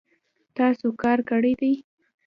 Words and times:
تاسو 0.57 0.87
کار 1.01 1.17
کړی 1.29 1.53
دی 1.61 1.73